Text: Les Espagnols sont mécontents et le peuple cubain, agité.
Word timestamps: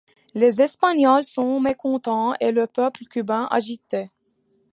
Les 0.33 0.59
Espagnols 0.59 1.23
sont 1.23 1.59
mécontents 1.59 2.33
et 2.39 2.51
le 2.51 2.65
peuple 2.65 3.03
cubain, 3.05 3.47
agité. 3.51 4.09